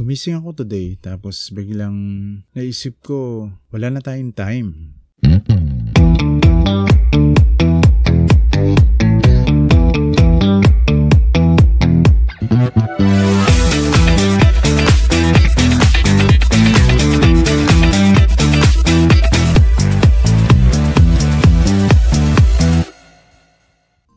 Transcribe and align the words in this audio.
Gumising 0.00 0.40
ako 0.40 0.64
today 0.64 0.96
tapos 0.96 1.52
biglang 1.52 1.92
naisip 2.56 2.96
ko 3.04 3.52
wala 3.68 3.92
na 3.92 4.00
tayong 4.00 4.32
time. 4.32 4.96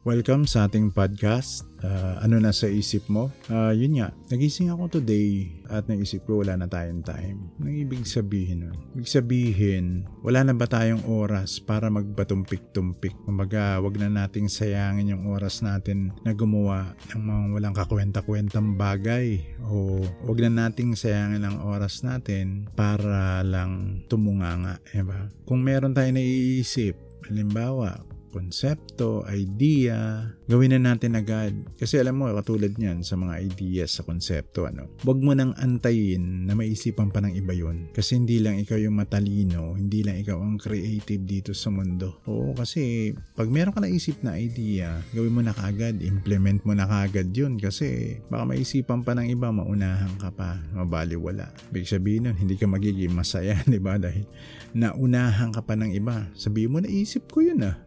Welcome 0.03 0.51
sa 0.51 0.67
ating 0.67 0.91
podcast. 0.91 1.63
Uh, 1.79 2.19
ano 2.19 2.35
na 2.35 2.51
sa 2.51 2.67
isip 2.67 3.07
mo? 3.07 3.31
Uh, 3.47 3.71
yun 3.71 3.95
nga, 3.95 4.11
nagising 4.27 4.67
ako 4.67 4.99
today 4.99 5.47
at 5.71 5.87
naisip 5.87 6.27
ko 6.27 6.43
wala 6.43 6.59
na 6.59 6.67
tayong 6.67 7.07
time. 7.07 7.47
Anong 7.63 7.87
ibig 7.87 8.03
sabihin 8.03 8.67
nun? 8.67 8.75
Ibig 8.99 9.07
sabihin, 9.07 10.03
wala 10.19 10.43
na 10.43 10.51
ba 10.51 10.67
tayong 10.67 11.07
oras 11.07 11.63
para 11.63 11.87
magpatumpik-tumpik? 11.87 13.15
Kumbaga, 13.23 13.79
wag 13.79 13.95
na 13.95 14.11
nating 14.11 14.51
sayangin 14.51 15.15
yung 15.15 15.23
oras 15.31 15.63
natin 15.63 16.11
na 16.27 16.35
gumawa 16.35 16.99
ng 17.15 17.23
mga 17.23 17.43
walang 17.55 17.75
kakwenta-kwentang 17.79 18.75
bagay 18.75 19.39
o 19.71 20.03
wag 20.27 20.39
na 20.43 20.67
nating 20.67 20.99
sayangin 20.99 21.47
ang 21.47 21.63
oras 21.63 22.03
natin 22.03 22.67
para 22.75 23.39
lang 23.39 24.03
tumunganga. 24.11 24.83
Diba? 24.91 25.31
Kung 25.47 25.63
meron 25.63 25.95
tayong 25.95 26.19
naiisip, 26.19 26.99
halimbawa, 27.23 28.03
konsepto, 28.33 29.21
idea, 29.29 30.25
gawin 30.49 30.73
na 30.73 30.81
natin 30.81 31.13
agad. 31.13 31.53
Kasi 31.77 32.01
alam 32.01 32.17
mo, 32.17 32.33
katulad 32.33 32.73
niyan 32.73 33.05
sa 33.05 33.13
mga 33.13 33.45
ideas 33.45 33.93
sa 33.93 34.01
konsepto, 34.01 34.65
ano, 34.65 34.89
wag 35.05 35.21
mo 35.21 35.37
nang 35.37 35.53
antayin 35.61 36.49
na 36.49 36.57
maisipan 36.57 37.13
pa 37.13 37.21
ng 37.21 37.37
iba 37.37 37.53
yun. 37.53 37.93
Kasi 37.93 38.17
hindi 38.17 38.41
lang 38.41 38.57
ikaw 38.57 38.81
yung 38.81 38.97
matalino, 38.97 39.77
hindi 39.77 40.01
lang 40.01 40.17
ikaw 40.17 40.41
ang 40.41 40.57
creative 40.57 41.21
dito 41.21 41.53
sa 41.53 41.69
mundo. 41.69 42.25
Oo, 42.25 42.57
kasi 42.57 43.13
pag 43.37 43.53
meron 43.53 43.77
ka 43.77 43.85
naisip 43.85 44.25
na 44.25 44.41
idea, 44.41 44.97
gawin 45.13 45.37
mo 45.37 45.41
na 45.45 45.53
kagad, 45.53 46.01
implement 46.01 46.65
mo 46.65 46.73
na 46.73 46.89
kagad 46.89 47.29
yun. 47.29 47.61
Kasi 47.61 48.17
baka 48.33 48.49
maisipan 48.49 49.05
pa 49.05 49.13
ng 49.13 49.29
iba, 49.29 49.53
maunahan 49.53 50.17
ka 50.17 50.33
pa, 50.33 50.57
mabaliwala. 50.73 51.53
Big 51.69 51.85
sabihin 51.85 52.33
nun, 52.33 52.37
hindi 52.41 52.57
ka 52.57 52.65
magiging 52.65 53.13
masaya, 53.13 53.61
di 53.69 53.77
ba? 53.77 54.01
Dahil 54.01 54.25
naunahan 54.73 55.53
ka 55.53 55.61
pa 55.61 55.77
ng 55.77 55.93
iba. 55.93 56.33
Sabihin 56.33 56.73
mo, 56.73 56.81
naisip 56.81 57.29
ko 57.29 57.45
yun 57.45 57.61
ah 57.61 57.77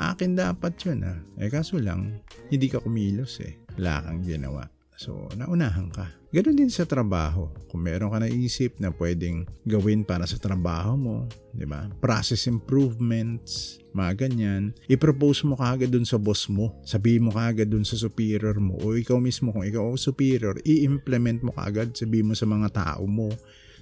Akin 0.00 0.32
dapat 0.32 0.80
yun 0.80 1.04
ah. 1.04 1.20
Eh 1.36 1.52
kaso 1.52 1.76
lang, 1.76 2.24
hindi 2.48 2.72
ka 2.72 2.80
kumilos 2.80 3.36
eh. 3.44 3.60
Wala 3.76 4.00
kang 4.08 4.24
ginawa. 4.24 4.64
So, 5.00 5.32
naunahan 5.32 5.88
ka. 5.88 6.12
Ganon 6.28 6.60
din 6.60 6.68
sa 6.68 6.84
trabaho. 6.84 7.48
Kung 7.72 7.88
meron 7.88 8.12
ka 8.12 8.20
naisip 8.20 8.76
na 8.84 8.92
pwedeng 8.92 9.48
gawin 9.64 10.04
para 10.04 10.28
sa 10.28 10.36
trabaho 10.36 10.92
mo, 10.92 11.16
di 11.56 11.64
ba? 11.64 11.88
Process 12.04 12.44
improvements, 12.44 13.80
mga 13.96 14.28
ganyan. 14.28 14.76
I-propose 14.92 15.48
mo 15.48 15.56
kaagad 15.56 15.88
dun 15.88 16.04
sa 16.04 16.20
boss 16.20 16.52
mo. 16.52 16.76
Sabihin 16.84 17.28
mo 17.28 17.30
kaagad 17.32 17.72
dun 17.72 17.84
sa 17.84 17.96
superior 17.96 18.60
mo. 18.60 18.76
O 18.84 18.92
ikaw 18.92 19.16
mismo, 19.16 19.56
kung 19.56 19.64
ikaw 19.64 19.88
ang 19.88 19.96
superior, 19.96 20.60
i-implement 20.68 21.40
mo 21.40 21.56
kaagad. 21.56 21.96
Sabihin 21.96 22.28
mo 22.28 22.34
sa 22.36 22.44
mga 22.44 22.68
tao 22.68 23.08
mo, 23.08 23.32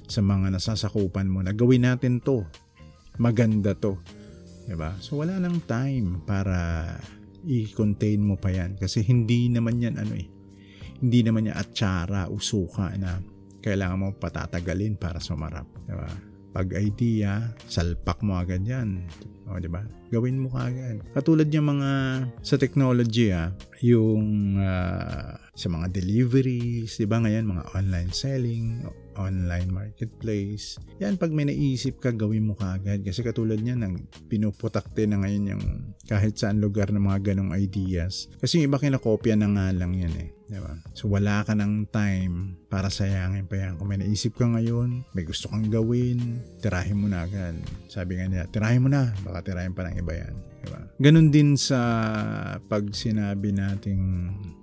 sa 0.06 0.22
mga 0.22 0.54
nasasakupan 0.54 1.26
mo 1.26 1.42
na 1.42 1.50
gawin 1.50 1.82
natin 1.82 2.22
to. 2.22 2.46
Maganda 3.18 3.74
to. 3.74 3.98
Diba? 4.68 4.92
So 5.00 5.24
wala 5.24 5.40
lang 5.40 5.64
time 5.64 6.20
para 6.28 6.84
i-contain 7.48 8.20
mo 8.20 8.36
pa 8.36 8.52
yan 8.52 8.76
kasi 8.76 9.00
hindi 9.00 9.48
naman 9.48 9.80
yan 9.80 9.96
ano 9.96 10.12
eh. 10.12 10.28
Hindi 11.00 11.24
naman 11.24 11.48
yan 11.48 11.56
atsara, 11.56 12.28
usuka 12.28 12.92
na 13.00 13.16
kailangan 13.64 13.96
mo 13.96 14.08
patatagalin 14.12 15.00
para 15.00 15.24
sumarap. 15.24 15.64
Diba? 15.88 16.10
Pag 16.52 16.74
idea, 16.76 17.54
salpak 17.64 18.20
mo 18.20 18.36
agad 18.36 18.60
yan. 18.66 19.08
O, 19.48 19.56
di 19.56 19.70
ba? 19.70 19.84
Gawin 20.12 20.40
mo 20.40 20.52
kagad. 20.52 21.00
Katulad 21.16 21.48
yung 21.48 21.78
mga 21.78 21.90
sa 22.40 22.56
technology, 22.60 23.32
ah, 23.32 23.52
yung 23.80 24.56
uh, 24.60 25.36
sa 25.52 25.68
mga 25.68 25.86
deliveries, 25.92 26.96
di 26.96 27.06
ba 27.08 27.20
ngayon, 27.20 27.44
mga 27.48 27.64
online 27.72 28.12
selling, 28.12 28.84
online 29.18 29.68
marketplace. 29.68 30.78
Yan, 31.02 31.18
pag 31.18 31.34
may 31.34 31.44
naisip 31.50 31.98
ka, 31.98 32.14
gawin 32.14 32.46
mo 32.46 32.54
kaagad. 32.54 33.02
Kasi 33.02 33.26
katulad 33.26 33.58
niya, 33.58 33.74
nang 33.74 34.06
pinuputakte 34.30 35.10
na 35.10 35.18
ngayon 35.18 35.58
yung 35.58 35.64
kahit 36.06 36.38
saan 36.38 36.62
lugar 36.62 36.94
ng 36.94 37.02
mga 37.02 37.34
ganong 37.34 37.52
ideas. 37.58 38.30
Kasi 38.38 38.62
yung 38.62 38.70
iba 38.70 38.78
kinakopya 38.78 39.34
na 39.34 39.50
nga 39.50 39.74
lang 39.74 39.98
yan 39.98 40.14
eh. 40.14 40.37
Diba? 40.48 40.80
So 40.96 41.12
wala 41.12 41.44
ka 41.44 41.52
ng 41.52 41.92
time 41.92 42.56
para 42.72 42.88
sayangin 42.88 43.44
pa 43.44 43.60
yan. 43.60 43.76
Kung 43.76 43.92
may 43.92 44.00
naisip 44.00 44.34
ka 44.40 44.48
ngayon, 44.48 45.04
may 45.12 45.28
gusto 45.28 45.52
kang 45.52 45.68
gawin, 45.68 46.40
tirahin 46.64 46.96
mo 46.96 47.06
na 47.06 47.28
agad. 47.28 47.54
Sabi 47.92 48.16
nga 48.16 48.26
niya, 48.26 48.48
tirahin 48.48 48.82
mo 48.82 48.88
na, 48.88 49.12
baka 49.20 49.52
tirahin 49.52 49.76
pa 49.76 49.84
ng 49.84 50.00
iba 50.00 50.12
yan. 50.16 50.34
Diba? 50.64 50.80
Ganon 50.98 51.28
din 51.28 51.54
sa 51.54 51.80
pag 52.66 52.88
sinabi 52.96 53.52
nating 53.52 54.02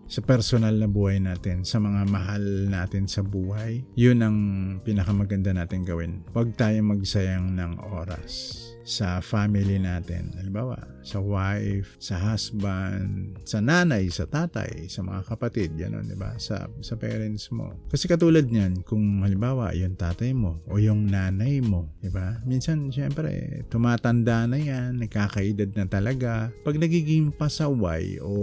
sa 0.05 0.21
personal 0.21 0.77
na 0.77 0.85
buhay 0.85 1.17
natin, 1.17 1.65
sa 1.65 1.81
mga 1.81 2.05
mahal 2.05 2.69
natin 2.69 3.09
sa 3.09 3.25
buhay, 3.25 3.81
yun 3.97 4.21
ang 4.21 4.37
pinakamaganda 4.85 5.49
natin 5.53 5.81
gawin. 5.81 6.21
Huwag 6.29 6.53
tayo 6.53 6.77
magsayang 6.85 7.57
ng 7.57 7.81
oras 7.89 8.74
sa 8.85 9.17
family 9.19 9.81
natin. 9.81 10.29
Halimbawa, 10.37 10.77
sa 11.01 11.17
wife, 11.17 11.97
sa 11.97 12.21
husband, 12.21 13.33
sa 13.41 13.57
nanay, 13.57 14.07
sa 14.13 14.29
tatay, 14.29 14.85
sa 14.85 15.01
mga 15.01 15.25
kapatid, 15.25 15.73
gano'n, 15.73 16.05
di 16.05 16.13
ba? 16.13 16.37
Sa, 16.37 16.69
sa 16.85 16.93
parents 16.93 17.49
mo. 17.49 17.73
Kasi 17.89 18.05
katulad 18.05 18.45
niyan, 18.45 18.85
kung 18.85 19.25
halimbawa, 19.25 19.73
yung 19.73 19.97
tatay 19.97 20.37
mo 20.37 20.61
o 20.69 20.77
yung 20.77 21.09
nanay 21.09 21.65
mo, 21.65 21.89
di 21.97 22.13
ba? 22.13 22.37
Minsan, 22.45 22.93
syempre, 22.93 23.65
tumatanda 23.73 24.45
na 24.45 24.61
yan, 24.61 25.01
nakakaedad 25.01 25.73
na 25.73 25.89
talaga. 25.89 26.53
Pag 26.61 26.77
nagiging 26.77 27.33
pasaway 27.33 28.21
o, 28.21 28.33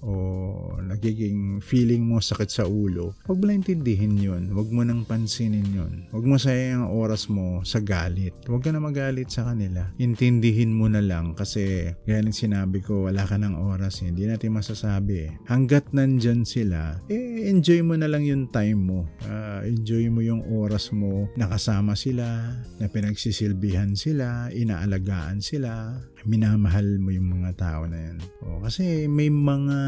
o 0.00 0.12
nagiging 0.80 1.60
feeling 1.60 2.00
mo 2.00 2.24
sakit 2.24 2.48
sa 2.48 2.64
ulo, 2.64 3.12
huwag 3.28 3.44
mo 3.44 3.52
intindihin 3.52 4.16
yun. 4.16 4.48
Huwag 4.56 4.72
mo 4.72 4.84
nang 4.88 5.04
pansinin 5.04 5.68
yun. 5.68 6.08
Huwag 6.08 6.24
mo 6.24 6.40
sayang 6.40 6.78
ang 6.78 6.94
oras 6.94 7.26
mo 7.26 7.60
sa 7.66 7.82
galit. 7.82 8.32
Huwag 8.46 8.62
ka 8.62 8.70
na 8.70 8.78
magalit 8.78 9.17
galit 9.18 9.34
sa 9.34 9.50
kanila, 9.50 9.82
intindihin 9.98 10.70
mo 10.70 10.86
na 10.86 11.02
lang 11.02 11.34
kasi 11.34 11.90
gaya 12.06 12.22
ng 12.22 12.30
sinabi 12.30 12.78
ko, 12.78 13.10
wala 13.10 13.26
ka 13.26 13.34
ng 13.34 13.58
oras, 13.58 14.06
eh. 14.06 14.14
hindi 14.14 14.30
natin 14.30 14.54
masasabi. 14.54 15.26
Eh. 15.26 15.30
Hanggat 15.50 15.90
nandyan 15.90 16.46
sila, 16.46 17.02
eh, 17.10 17.50
enjoy 17.50 17.82
mo 17.82 17.98
na 17.98 18.06
lang 18.06 18.22
yung 18.22 18.46
time 18.54 18.78
mo. 18.78 19.00
Uh, 19.26 19.66
enjoy 19.66 20.06
mo 20.06 20.22
yung 20.22 20.46
oras 20.46 20.94
mo, 20.94 21.26
nakasama 21.34 21.98
sila, 21.98 22.54
na 22.78 22.86
pinagsisilbihan 22.86 23.98
sila, 23.98 24.54
inaalagaan 24.54 25.42
sila, 25.42 25.98
minamahal 26.22 26.86
mo 27.02 27.10
yung 27.10 27.42
mga 27.42 27.58
tao 27.58 27.90
na 27.90 27.98
yan. 27.98 28.18
O, 28.46 28.62
kasi 28.62 29.10
may 29.10 29.30
mga 29.30 29.78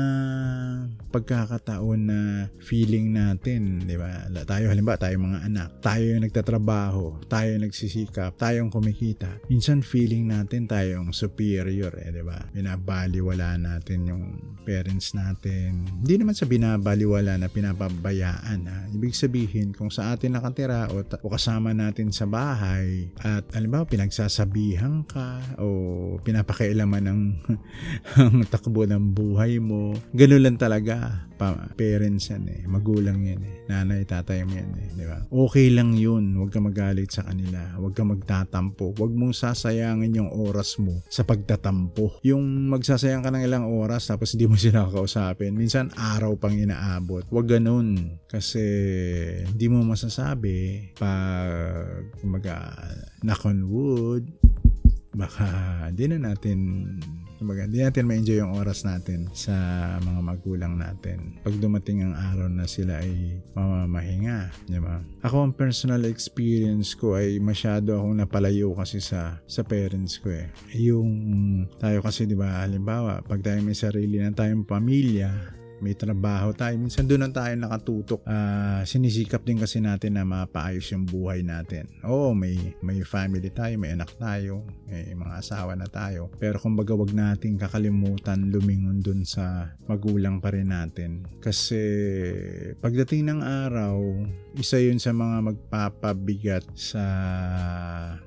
pagkakataon 1.15 2.01
na 2.03 2.21
feeling 2.59 3.15
natin, 3.15 3.87
di 3.87 3.95
ba? 3.95 4.27
Tayo 4.47 4.71
halimbawa, 4.71 4.99
tayo 4.99 5.15
mga 5.23 5.47
anak, 5.47 5.71
tayo 5.83 6.03
yung 6.03 6.23
nagtatrabaho, 6.27 7.19
tayo 7.31 7.55
yung 7.55 7.65
nagsisikap, 7.67 8.35
tayo 8.35 8.63
yung 8.63 8.75
kumikita. 9.21 9.49
Minsan 9.51 9.85
feeling 9.85 10.31
natin 10.31 10.65
tayo 10.65 11.01
yung 11.01 11.13
superior, 11.13 11.93
eh, 12.01 12.09
di 12.15 12.25
ba? 12.25 12.39
Binabaliwala 12.55 13.61
natin 13.61 14.09
yung 14.09 14.25
parents 14.65 15.13
natin. 15.13 15.85
Hindi 16.01 16.15
naman 16.23 16.35
sa 16.37 16.47
binabaliwala 16.47 17.37
na 17.37 17.49
pinapabayaan. 17.51 18.61
Ha? 18.71 18.79
Ibig 18.95 19.15
sabihin, 19.15 19.75
kung 19.75 19.91
sa 19.93 20.15
atin 20.15 20.39
nakatira 20.39 20.89
o, 20.95 21.03
o 21.03 21.27
kasama 21.29 21.75
natin 21.75 22.15
sa 22.15 22.25
bahay 22.25 23.11
at 23.21 23.45
halimbawa 23.53 23.85
pinagsasabihan 23.85 25.03
ka 25.05 25.43
o 25.59 26.17
pinapakailaman 26.23 27.05
ng 27.11 27.21
ang 28.21 28.47
takbo 28.47 28.87
ng 28.87 29.13
buhay 29.13 29.59
mo. 29.59 29.99
Ganun 30.15 30.47
lang 30.47 30.57
talaga. 30.57 31.27
Pa, 31.41 31.57
parents 31.73 32.29
yan 32.31 32.45
eh. 32.53 32.63
Magulang 32.69 33.25
yan 33.25 33.41
eh. 33.41 33.57
Nanay, 33.67 34.05
tatay 34.05 34.45
mo 34.45 34.55
yan 34.61 34.73
eh. 34.77 34.89
Di 34.93 35.05
ba? 35.09 35.25
Okay 35.33 35.73
lang 35.73 35.97
yun. 35.97 36.37
Huwag 36.37 36.53
ka 36.53 36.61
magalit 36.61 37.11
sa 37.11 37.25
kanila. 37.25 37.81
Huwag 37.81 37.97
ka 37.97 38.05
magtatampo. 38.05 38.93
Huwag 38.93 39.10
mong 39.13 39.35
sasayangin 39.35 40.23
yung 40.23 40.31
oras 40.31 40.79
mo 40.79 41.03
sa 41.11 41.27
pagtatampo. 41.27 42.19
Yung 42.27 42.71
magsasayang 42.71 43.23
ka 43.23 43.31
ng 43.31 43.45
ilang 43.45 43.67
oras 43.69 44.09
tapos 44.09 44.35
hindi 44.35 44.47
mo 44.47 44.57
sila 44.57 44.87
kakausapin. 44.87 45.55
Minsan 45.55 45.91
araw 45.95 46.35
pang 46.39 46.55
inaabot. 46.55 47.27
Huwag 47.29 47.47
ganun. 47.59 48.19
Kasi 48.31 48.63
hindi 49.45 49.67
mo 49.67 49.83
masasabi 49.83 50.91
pag 50.97 52.11
kumaga 52.23 52.75
knock 53.21 53.45
on 53.47 53.61
wood 53.67 54.25
baka 55.11 55.91
di 55.91 56.07
na 56.07 56.23
natin 56.23 56.59
kumbaga, 57.41 57.65
di 57.65 57.81
natin 57.81 58.05
ma-enjoy 58.05 58.37
yung 58.45 58.53
oras 58.61 58.85
natin 58.85 59.33
sa 59.33 59.57
mga 60.05 60.21
magulang 60.21 60.77
natin. 60.77 61.41
Pag 61.41 61.57
dumating 61.57 62.05
ang 62.05 62.13
araw 62.13 62.53
na 62.53 62.69
sila 62.69 63.01
ay 63.01 63.41
mamamahinga, 63.57 64.53
di 64.69 64.77
ba? 64.77 65.01
Ako 65.25 65.49
ang 65.49 65.57
personal 65.57 66.05
experience 66.05 66.93
ko 66.93 67.17
ay 67.17 67.41
masyado 67.41 67.97
akong 67.97 68.21
napalayo 68.21 68.77
kasi 68.77 69.01
sa 69.01 69.41
sa 69.49 69.65
parents 69.65 70.21
ko 70.21 70.29
eh. 70.29 70.53
Yung 70.77 71.09
tayo 71.81 72.05
kasi 72.05 72.29
di 72.29 72.37
ba, 72.37 72.61
halimbawa, 72.61 73.25
pag 73.25 73.41
tayo 73.41 73.65
may 73.65 73.73
sarili 73.73 74.21
na 74.21 74.37
tayong 74.37 74.69
pamilya, 74.69 75.57
may 75.81 75.97
trabaho 75.97 76.53
tayo. 76.53 76.77
Minsan 76.77 77.09
doon 77.09 77.29
lang 77.29 77.35
tayo 77.35 77.53
nakatutok. 77.57 78.21
Uh, 78.25 78.85
sinisikap 78.85 79.43
din 79.45 79.61
kasi 79.61 79.81
natin 79.81 80.21
na 80.21 80.25
mapaayos 80.25 80.87
yung 80.93 81.09
buhay 81.09 81.41
natin. 81.41 81.89
Oo, 82.05 82.37
may, 82.37 82.77
may 82.85 83.01
family 83.03 83.49
tayo, 83.51 83.77
may 83.81 83.97
anak 83.97 84.13
tayo, 84.21 84.65
may 84.89 85.13
mga 85.13 85.35
asawa 85.41 85.75
na 85.75 85.89
tayo. 85.89 86.29
Pero 86.37 86.61
kumbaga 86.61 86.93
wag 86.93 87.13
nating 87.13 87.57
kakalimutan 87.57 88.53
lumingon 88.53 89.01
dun 89.01 89.25
sa 89.25 89.75
magulang 89.89 90.39
pa 90.39 90.53
rin 90.53 90.71
natin. 90.71 91.25
Kasi 91.41 91.81
pagdating 92.79 93.27
ng 93.33 93.41
araw, 93.41 93.97
isa 94.59 94.83
yun 94.83 94.99
sa 94.99 95.15
mga 95.15 95.47
magpapabigat 95.47 96.67
sa 96.75 97.05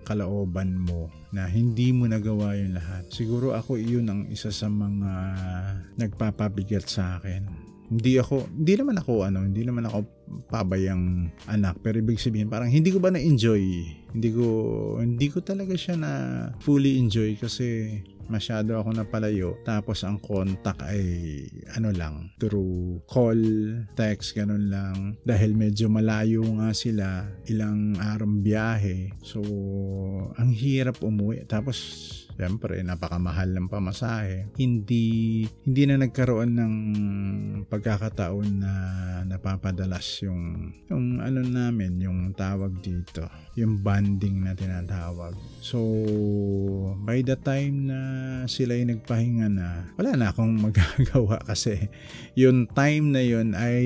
kalooban 0.08 0.80
mo 0.80 1.12
na 1.36 1.50
hindi 1.50 1.92
mo 1.92 2.08
nagawa 2.08 2.56
yung 2.56 2.78
lahat. 2.78 3.10
Siguro 3.12 3.52
ako 3.58 3.75
iyon 3.75 4.08
ang 4.08 4.22
isa 4.31 4.54
sa 4.54 4.72
mga 4.72 5.12
nagpapabigat 6.00 6.86
sa 6.88 7.20
akin. 7.20 7.74
Hindi 7.94 8.16
ako 8.18 8.48
hindi 8.50 8.74
naman 8.80 8.96
ako 9.04 9.14
ano 9.28 9.44
hindi 9.44 9.68
naman 9.68 9.86
ako 9.90 10.08
pabayang 10.48 11.30
anak. 11.52 11.84
Pero 11.84 12.00
ibig 12.00 12.22
sabihin 12.22 12.48
parang 12.48 12.72
hindi 12.72 12.90
ko 12.94 13.04
ba 13.04 13.12
na 13.12 13.20
enjoy 13.20 13.84
hindi 14.14 14.30
ko 14.30 14.46
hindi 15.02 15.28
ko 15.28 15.42
talaga 15.42 15.74
siya 15.74 15.98
na 15.98 16.12
fully 16.62 17.02
enjoy 17.02 17.34
kasi 17.36 18.00
masyado 18.28 18.80
ako 18.80 18.90
napalayo 18.94 19.60
tapos 19.64 20.04
ang 20.04 20.20
contact 20.20 20.84
ay 20.84 21.04
ano 21.75 21.90
lang 21.92 22.31
through 22.40 23.02
call 23.08 23.40
text 23.96 24.36
ganun 24.36 24.68
lang. 24.70 25.18
Dahil 25.24 25.56
medyo 25.56 25.88
malayo 25.88 26.44
nga 26.60 26.72
sila 26.75 27.28
ilang 27.48 27.96
araw 28.00 28.28
biyahe. 28.28 29.14
So 29.22 29.40
ang 30.36 30.52
hirap 30.56 31.04
umuwi. 31.04 31.46
Tapos 31.46 31.78
Siyempre, 32.34 32.82
napakamahal 32.82 33.54
ng 33.54 33.68
pamasahe. 33.70 34.50
Hindi, 34.58 35.46
hindi 35.66 35.84
na 35.86 36.02
nagkaroon 36.02 36.52
ng 36.58 36.74
pagkakataon 37.70 38.50
na 38.58 38.74
napapadalas 39.24 40.26
yung, 40.26 40.74
yung 40.90 41.22
ano 41.22 41.46
namin, 41.46 42.02
yung 42.02 42.20
tawag 42.34 42.74
dito, 42.82 43.30
yung 43.54 43.82
banding 43.86 44.44
na 44.44 44.58
tinatawag. 44.58 45.38
So, 45.62 45.80
by 47.06 47.22
the 47.22 47.38
time 47.38 47.88
na 47.90 48.00
sila 48.50 48.76
ay 48.76 48.90
nagpahinga 48.90 49.48
na, 49.48 49.94
wala 49.96 50.18
na 50.18 50.34
akong 50.34 50.58
magagawa 50.66 51.38
kasi 51.46 51.88
yung 52.34 52.66
time 52.74 53.14
na 53.14 53.22
yun 53.22 53.54
ay 53.54 53.86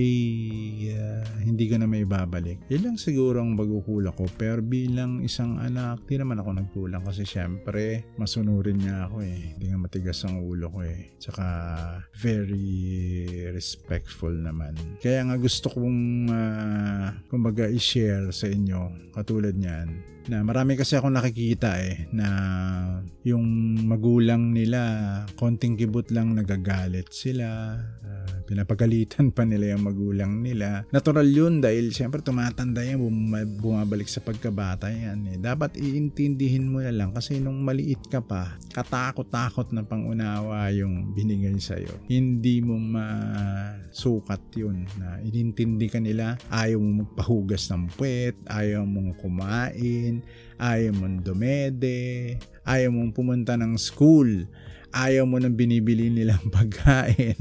uh, 0.96 1.24
hindi 1.44 1.68
ko 1.68 1.84
na 1.84 1.88
may 1.88 2.08
babalik. 2.08 2.64
Yun 2.72 2.94
lang 2.94 2.98
siguro 2.98 3.44
ang 3.44 3.60
magkukulang 3.60 4.16
ko. 4.16 4.26
Pero 4.40 4.64
bilang 4.64 5.20
isang 5.20 5.60
anak, 5.60 6.06
di 6.08 6.16
naman 6.16 6.40
ako 6.40 6.50
nagkulang 6.56 7.04
kasi 7.04 7.28
syempre, 7.28 8.08
mas 8.16 8.37
sunurin 8.38 8.78
niya 8.78 9.10
ako 9.10 9.25
eh. 9.25 9.57
Hindi 9.57 9.66
nga 9.74 9.81
matigas 9.81 10.22
ang 10.22 10.45
ulo 10.45 10.69
ko 10.69 10.86
eh. 10.86 11.10
Tsaka 11.18 11.45
very 12.22 12.69
respectful 13.50 14.30
naman. 14.30 14.78
Kaya 15.01 15.25
nga 15.25 15.42
gusto 15.42 15.74
kong 15.74 16.30
uh, 16.30 17.18
kumbaga 17.34 17.66
i-share 17.66 18.30
sa 18.30 18.45
inyo 18.45 19.10
katulad 19.18 19.57
niyan 19.57 20.18
na 20.28 20.44
marami 20.44 20.75
kasi 20.75 21.00
ako 21.00 21.07
nakikita 21.07 21.80
eh 21.81 22.06
na 22.12 22.28
yung 23.24 23.80
magulang 23.88 24.51
nila 24.51 25.24
konting 25.39 25.80
kibot 25.80 26.12
lang 26.12 26.36
nagagalit 26.36 27.07
sila 27.16 27.80
uh, 28.04 28.37
pinapagalitan 28.48 29.36
pa 29.36 29.44
nila 29.44 29.76
yung 29.76 29.84
magulang 29.84 30.40
nila. 30.40 30.88
Natural 30.96 31.28
yun 31.28 31.60
dahil 31.60 31.92
syempre 31.92 32.24
tumatanda 32.24 32.80
yan 32.80 33.04
bumabalik 33.60 34.08
sa 34.08 34.24
pagkabata 34.24 34.88
yan 34.88 35.28
eh. 35.28 35.38
dapat 35.38 35.76
iintindihin 35.76 36.72
mo 36.72 36.80
na 36.80 36.96
lang 36.96 37.12
kasi 37.12 37.44
nung 37.44 37.60
maliit 37.62 38.02
ka 38.08 38.24
pa 38.24 38.56
katakot-takot 38.72 39.76
na 39.76 39.84
pangunawa 39.84 40.72
yung 40.72 41.12
binigay 41.12 41.60
sa'yo. 41.60 41.92
Hindi 42.08 42.64
mo 42.64 42.80
masukat 42.80 44.42
yun 44.56 44.88
na 44.96 45.20
inintindi 45.20 45.92
ka 45.92 46.00
nila. 46.00 46.40
Ayaw 46.48 46.80
mo 46.80 47.04
magpahugas 47.04 47.68
ng 47.68 47.92
puwet 48.00 48.40
ayaw 48.48 48.88
mong 48.88 49.20
kumain 49.20 50.24
ayaw 50.58 50.94
mong 50.98 51.22
dumede, 51.22 52.38
ayaw 52.66 52.90
mong 52.90 53.14
pumunta 53.14 53.54
ng 53.56 53.78
school, 53.78 54.50
ayaw 55.06 55.30
mo 55.30 55.38
nang 55.38 55.54
binibili 55.54 56.10
nilang 56.10 56.50
pagkain. 56.56 57.38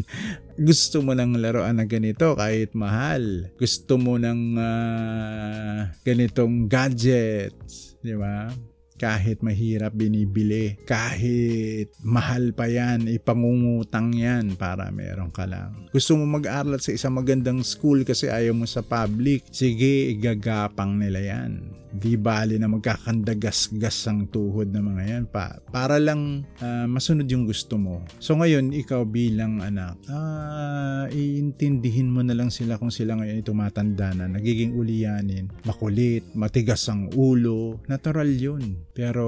Gusto 0.57 1.01
mo 1.01 1.17
ng 1.17 1.41
laruan 1.41 1.81
na 1.81 1.89
ganito 1.89 2.37
kahit 2.37 2.77
mahal. 2.77 3.49
Gusto 3.57 3.97
mo 3.97 4.21
ng 4.21 4.41
uh, 4.57 5.81
ganitong 6.05 6.69
gadgets, 6.69 7.97
di 8.05 8.17
ba? 8.17 8.49
kahit 8.97 9.45
mahirap 9.45 9.93
binibili, 9.93 10.81
kahit 10.89 11.93
mahal 12.01 12.57
pa 12.57 12.65
yan, 12.65 13.05
ipangungutang 13.13 14.17
yan 14.17 14.57
para 14.57 14.89
meron 14.89 15.29
ka 15.29 15.45
lang. 15.45 15.89
Gusto 15.93 16.17
mo 16.17 16.25
mag-aral 16.25 16.81
sa 16.81 16.97
isang 16.97 17.21
magandang 17.21 17.61
school 17.61 18.03
kasi 18.09 18.33
ayaw 18.33 18.57
mo 18.57 18.65
sa 18.65 18.81
public, 18.81 19.45
sige, 19.53 20.11
igagapang 20.17 20.97
nila 20.97 21.21
yan. 21.21 21.69
Di 21.97 22.21
bali 22.21 22.61
na 22.61 22.69
magkakandagas-gas 22.69 24.13
ang 24.13 24.29
tuhod 24.29 24.69
ng 24.69 24.85
mga 24.85 25.03
yan 25.09 25.25
pa, 25.25 25.57
para 25.73 25.97
lang 25.97 26.45
uh, 26.61 26.85
masunod 26.85 27.25
yung 27.25 27.49
gusto 27.49 27.81
mo. 27.81 28.05
So 28.21 28.37
ngayon, 28.37 28.77
ikaw 28.77 29.09
bilang 29.09 29.65
anak, 29.65 29.97
uh, 30.13 31.09
iintindihin 31.09 32.13
mo 32.13 32.21
na 32.21 32.37
lang 32.37 32.53
sila 32.53 32.77
kung 32.77 32.93
sila 32.93 33.17
ngayon 33.17 33.41
tumatanda 33.47 34.13
na, 34.13 34.29
nagiging 34.29 34.77
uliyanin, 34.77 35.49
makulit, 35.65 36.29
matigas 36.37 36.85
ang 36.93 37.09
ulo, 37.17 37.81
natural 37.89 38.29
yun. 38.29 38.85
Pero 38.93 39.25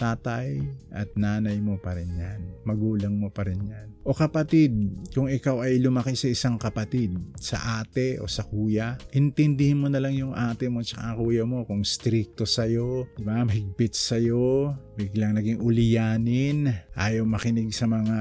tatay 0.00 0.60
at 0.94 1.12
nanay 1.18 1.60
mo 1.60 1.76
pa 1.76 1.98
rin 1.98 2.14
yan. 2.14 2.40
Magulang 2.64 3.18
mo 3.18 3.28
pa 3.28 3.44
rin 3.44 3.60
yan. 3.60 3.88
O 4.04 4.12
kapatid, 4.12 4.70
kung 5.16 5.32
ikaw 5.32 5.64
ay 5.64 5.80
lumaki 5.80 6.12
sa 6.12 6.28
isang 6.28 6.60
kapatid, 6.60 7.16
sa 7.40 7.80
ate 7.80 8.20
o 8.20 8.28
sa 8.28 8.44
kuya, 8.44 9.00
intindihin 9.16 9.80
mo 9.80 9.88
na 9.88 9.96
lang 9.96 10.12
yung 10.12 10.36
ate 10.36 10.68
mo 10.68 10.84
at 10.84 11.16
kuya 11.16 11.48
mo 11.48 11.64
kung 11.64 11.73
stricto 11.82 12.46
sa'yo, 12.46 13.10
di 13.18 13.26
ba? 13.26 13.42
mahigpit 13.42 13.96
sa'yo, 13.96 14.70
biglang 14.94 15.34
naging 15.34 15.58
uliyanin, 15.58 16.70
ayaw 16.94 17.26
makinig 17.26 17.74
sa 17.74 17.90
mga 17.90 18.18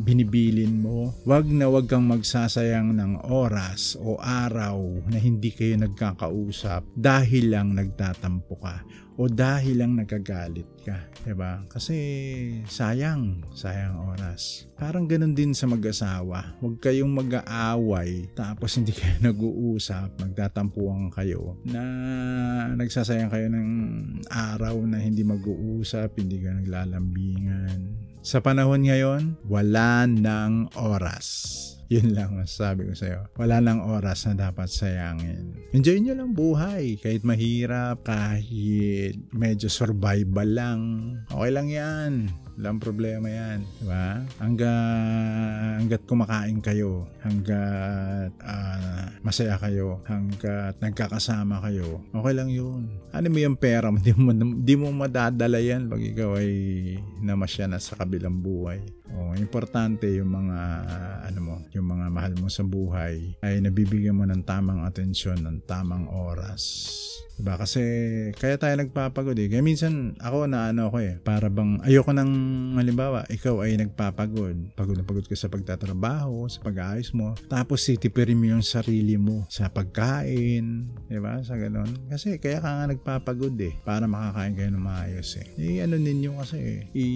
binibilin 0.00 0.80
mo. 0.80 1.12
Wag 1.28 1.44
na 1.52 1.68
wag 1.68 1.84
kang 1.84 2.08
magsasayang 2.08 2.96
ng 2.96 3.28
oras 3.28 4.00
o 4.00 4.16
araw 4.16 4.80
na 5.12 5.20
hindi 5.20 5.52
kayo 5.52 5.76
nagkakausap 5.76 6.88
dahil 6.96 7.52
lang 7.52 7.76
nagtatampo 7.76 8.56
ka 8.56 8.80
o 9.20 9.28
dahil 9.28 9.84
lang 9.84 10.00
nagagalit 10.00 10.64
ka, 10.80 10.96
'di 11.20 11.36
ba? 11.36 11.60
Kasi 11.68 11.96
sayang, 12.64 13.44
sayang 13.52 14.00
oras. 14.08 14.64
Parang 14.80 15.04
ganun 15.04 15.36
din 15.36 15.52
sa 15.52 15.68
mag-asawa. 15.68 16.56
Huwag 16.64 16.80
kayong 16.80 17.12
mag-aaway 17.12 18.32
tapos 18.32 18.80
hindi 18.80 18.96
kayo 18.96 19.20
nag-uusap, 19.28 20.16
magtatampuan 20.24 21.12
kayo 21.12 21.60
na 21.68 21.84
nagsasayang 22.76 23.30
kayo 23.32 23.46
ng 23.50 23.68
araw 24.30 24.76
na 24.86 24.98
hindi 25.00 25.22
mag-uusap, 25.26 26.18
hindi 26.20 26.42
ka 26.42 26.60
naglalambingan. 26.60 27.78
Sa 28.20 28.44
panahon 28.44 28.84
ngayon, 28.84 29.40
wala 29.48 30.04
ng 30.04 30.76
oras 30.76 31.70
yun 31.90 32.14
lang 32.14 32.38
masasabi 32.38 32.86
ko 32.86 32.94
sa'yo. 32.94 33.20
Wala 33.34 33.58
lang 33.58 33.82
oras 33.82 34.30
na 34.30 34.46
dapat 34.46 34.70
sayangin. 34.70 35.58
Enjoy 35.74 35.98
nyo 35.98 36.14
lang 36.14 36.38
buhay. 36.38 36.94
Kahit 37.02 37.26
mahirap, 37.26 38.06
kahit 38.06 39.18
medyo 39.34 39.66
survival 39.66 40.46
lang. 40.54 40.80
Okay 41.26 41.50
lang 41.50 41.66
yan. 41.66 42.12
Walang 42.58 42.80
problema 42.82 43.28
yan. 43.30 43.62
Diba? 43.78 44.24
Hanggat, 44.40 45.84
hanggat 45.84 46.02
kumakain 46.08 46.58
kayo, 46.58 47.06
hanggat 47.22 48.32
uh, 48.42 49.04
masaya 49.20 49.54
kayo, 49.60 50.00
hanggat 50.08 50.74
nagkakasama 50.80 51.60
kayo, 51.60 52.00
okay 52.10 52.32
lang 52.34 52.48
yun. 52.48 52.88
Ano 53.12 53.26
mo 53.28 53.38
yung 53.38 53.58
pera? 53.58 53.92
Di 54.04 54.16
mo, 54.16 54.32
di 54.34 54.74
mo 54.74 54.88
madadala 54.90 55.60
yan 55.60 55.90
pag 55.92 56.00
ikaw 56.00 56.40
ay 56.40 56.50
namasya 57.20 57.68
na 57.68 57.78
sa 57.78 57.98
kabilang 58.00 58.40
buhay. 58.40 58.80
Oh, 59.10 59.34
importante 59.34 60.06
yung 60.06 60.30
mga 60.30 60.58
ano 61.26 61.38
mo, 61.42 61.54
yung 61.74 61.86
mga 61.90 62.06
mahal 62.08 62.32
mo 62.38 62.48
sa 62.48 62.62
buhay 62.62 63.34
ay 63.42 63.58
nabibigyan 63.60 64.16
mo 64.16 64.24
ng 64.24 64.46
tamang 64.46 64.86
atensyon, 64.86 65.42
ng 65.42 65.66
tamang 65.66 66.06
oras. 66.08 66.62
Diba? 67.40 67.56
Kasi 67.56 67.80
kaya 68.36 68.60
tayo 68.60 68.76
nagpapagod 68.76 69.32
eh. 69.40 69.48
Kaya 69.48 69.64
minsan 69.64 70.12
ako 70.20 70.44
na 70.44 70.68
ano 70.68 70.92
ako 70.92 71.00
eh. 71.00 71.16
Para 71.24 71.48
bang 71.48 71.80
ayoko 71.88 72.12
nang 72.12 72.28
halimbawa 72.76 73.24
ikaw 73.32 73.64
ay 73.64 73.80
nagpapagod. 73.80 74.76
Pagod 74.76 75.00
na 75.00 75.08
pagod 75.08 75.24
ka 75.24 75.32
sa 75.32 75.48
pagtatrabaho, 75.48 76.44
sa 76.52 76.60
pag-aayos 76.60 77.16
mo. 77.16 77.32
Tapos 77.48 77.80
sitipirin 77.80 78.36
mo 78.36 78.52
yung 78.52 78.60
sarili 78.60 79.16
mo 79.16 79.48
sa 79.48 79.72
pagkain. 79.72 80.84
Diba? 81.08 81.40
Sa 81.40 81.56
ganun. 81.56 81.88
Kasi 82.12 82.36
kaya 82.36 82.60
ka 82.60 82.68
nga 82.68 82.92
nagpapagod 82.92 83.56
eh. 83.56 83.72
Para 83.88 84.04
makakain 84.04 84.60
kayo 84.60 84.70
ng 84.76 84.84
maayos 84.84 85.40
eh. 85.40 85.48
Eh 85.56 85.80
ano 85.80 85.96
ninyo 85.96 86.36
kasi 86.36 86.58
eh. 86.60 86.80
I... 86.92 87.08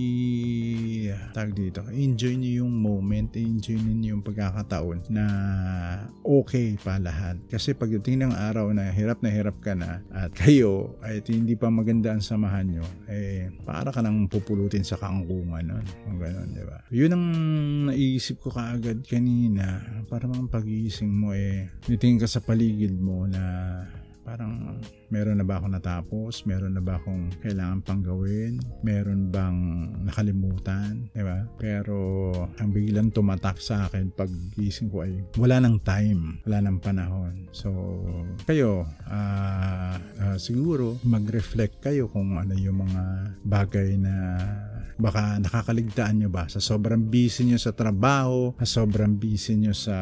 Tag 1.37 1.53
dito. 1.53 1.85
Enjoy 1.93 2.33
niyo 2.41 2.65
yung 2.65 2.73
moment, 2.73 3.29
enjoy 3.37 3.77
niyo 3.77 4.17
yung 4.17 4.25
pagkakataon 4.25 5.05
na 5.13 5.25
okay 6.25 6.81
pa 6.81 6.97
lahat. 6.97 7.37
Kasi 7.53 7.77
pagdating 7.77 8.25
ng 8.25 8.33
araw 8.33 8.73
na 8.73 8.89
hirap 8.89 9.21
na 9.21 9.29
hirap 9.29 9.61
ka 9.61 9.77
na 9.77 10.01
at 10.15 10.31
kayo 10.31 10.95
ay 11.03 11.19
hindi 11.27 11.59
pa 11.59 11.67
maganda 11.75 12.15
ang 12.15 12.23
samahan 12.23 12.71
nyo, 12.71 12.87
eh 13.11 13.51
para 13.67 13.91
ka 13.91 13.99
nang 13.99 14.31
pupulutin 14.31 14.87
sa 14.87 14.95
kaangkungan 14.95 15.67
nun. 15.67 15.87
Kung 16.07 16.23
ganun, 16.23 16.55
di 16.55 16.63
ba? 16.63 16.79
Yun 16.95 17.11
ang 17.19 17.27
naisip 17.91 18.39
ko 18.39 18.55
kaagad 18.55 19.03
kanina. 19.03 19.83
Para 20.07 20.31
mga 20.31 20.47
pagising 20.55 21.11
mo 21.11 21.35
eh, 21.35 21.67
nitingin 21.91 22.23
ka 22.23 22.31
sa 22.31 22.39
paligid 22.39 22.95
mo 22.95 23.27
na 23.27 23.43
parang 24.25 24.81
meron 25.13 25.39
na 25.39 25.47
ba 25.47 25.61
ako 25.61 25.67
natapos? 25.69 26.49
Meron 26.49 26.75
na 26.75 26.83
ba 26.83 26.97
akong 26.97 27.31
kailangan 27.45 27.85
pang 27.85 28.01
gawin? 28.01 28.59
Meron 28.81 29.29
bang 29.29 29.57
nakalimutan? 30.03 31.13
Di 31.13 31.21
ba? 31.21 31.45
Pero 31.61 32.33
ang 32.57 32.71
biglang 32.73 33.13
tumatak 33.13 33.61
sa 33.61 33.87
akin 33.87 34.11
pag 34.11 34.33
gising 34.57 34.89
ko 34.89 35.05
ay 35.05 35.21
wala 35.37 35.61
nang 35.61 35.77
time, 35.85 36.41
wala 36.49 36.65
nang 36.65 36.81
panahon. 36.81 37.47
So, 37.53 37.71
kayo, 38.49 38.89
uh, 39.07 39.95
uh, 40.01 40.37
siguro 40.41 40.97
mag-reflect 41.05 41.85
kayo 41.85 42.09
kung 42.09 42.41
ano 42.41 42.57
yung 42.57 42.81
mga 42.81 43.03
bagay 43.45 44.01
na 44.01 44.15
baka 44.99 45.39
nakakaligtaan 45.43 46.23
nyo 46.23 46.31
ba 46.31 46.47
sa 46.47 46.63
sobrang 46.63 47.01
busy 47.01 47.49
nyo 47.49 47.59
sa 47.59 47.75
trabaho, 47.75 48.55
sa 48.63 48.83
sobrang 48.83 49.15
busy 49.19 49.59
nyo 49.59 49.75
sa 49.75 49.97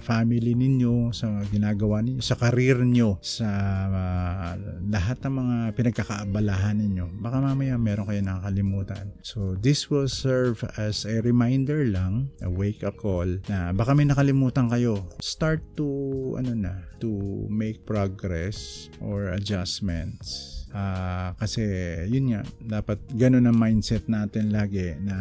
family 0.00 0.52
ninyo, 0.52 1.10
sa 1.14 1.42
ginagawa 1.48 2.04
ninyo, 2.04 2.20
sa 2.20 2.36
career 2.36 2.84
nyo, 2.84 3.16
sa 3.24 3.48
uh, 3.88 4.52
lahat 4.88 5.20
ng 5.24 5.34
mga 5.34 5.56
pinagkakaabalahan 5.76 6.76
ninyo. 6.80 7.06
Baka 7.20 7.40
mamaya 7.40 7.76
meron 7.80 8.08
kayo 8.08 8.20
nakakalimutan. 8.20 9.14
So 9.24 9.56
this 9.58 9.88
will 9.88 10.08
serve 10.08 10.60
as 10.76 11.08
a 11.08 11.20
reminder 11.24 11.86
lang, 11.88 12.32
a 12.44 12.50
wake 12.50 12.84
up 12.84 12.96
call 13.00 13.40
na 13.48 13.72
baka 13.72 13.92
may 13.96 14.08
nakalimutan 14.08 14.68
kayo. 14.68 15.08
Start 15.20 15.64
to 15.76 15.88
ano 16.36 16.52
na, 16.56 16.74
to 17.00 17.10
make 17.50 17.84
progress 17.84 18.88
or 19.00 19.32
adjustments 19.32 20.63
Uh, 20.74 21.30
kasi 21.38 21.62
yun 22.10 22.34
nga, 22.34 22.42
dapat 22.58 22.98
ganun 23.14 23.46
ang 23.46 23.54
mindset 23.54 24.10
natin 24.10 24.50
lagi 24.50 24.98
na 24.98 25.16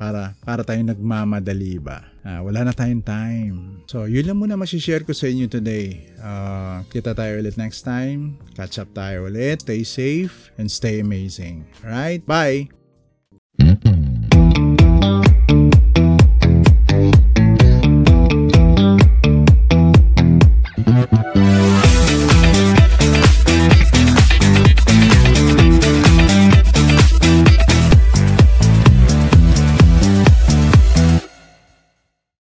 para 0.00 0.32
para 0.40 0.64
tayong 0.64 0.96
nagmamadali 0.96 1.76
ba. 1.76 2.16
Uh, 2.24 2.42
wala 2.48 2.64
na 2.64 2.72
tayong 2.72 3.04
time. 3.04 3.84
So, 3.86 4.08
yun 4.08 4.26
lang 4.26 4.40
muna 4.40 4.56
masishare 4.56 5.06
ko 5.06 5.12
sa 5.12 5.28
inyo 5.30 5.46
today. 5.46 6.10
Uh, 6.18 6.82
kita 6.90 7.14
tayo 7.14 7.38
ulit 7.38 7.54
next 7.60 7.84
time. 7.84 8.40
Catch 8.56 8.82
up 8.82 8.90
tayo 8.96 9.30
ulit. 9.30 9.62
Stay 9.62 9.86
safe 9.86 10.50
and 10.58 10.66
stay 10.66 11.04
amazing. 11.04 11.68
Alright? 11.84 12.26
Bye! 12.26 12.75